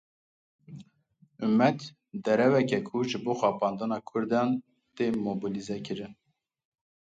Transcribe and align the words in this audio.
Umet, 1.45 1.79
dereweke 2.23 2.77
ku 2.87 2.95
ji 3.09 3.17
bo 3.23 3.33
xapandina 3.39 3.97
kurdan 4.07 4.49
tê 4.95 5.05
mobîlîzekirin. 5.23 6.13